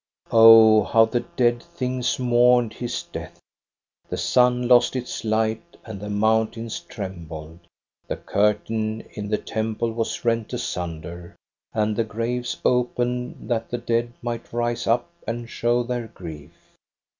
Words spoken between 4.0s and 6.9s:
The sun lost its light, and the mountains